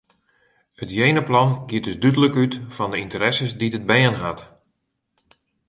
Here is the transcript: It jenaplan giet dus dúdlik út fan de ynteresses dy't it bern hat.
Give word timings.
It 0.81 0.89
jenaplan 0.97 1.49
giet 1.69 1.83
dus 1.85 1.99
dúdlik 2.03 2.35
út 2.43 2.53
fan 2.75 2.91
de 2.91 2.97
ynteresses 3.03 3.51
dy't 3.59 3.77
it 3.79 3.87
bern 3.91 4.17
hat. 4.23 4.39